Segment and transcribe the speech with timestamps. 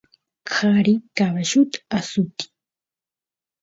[0.51, 2.49] qari caballut asutiy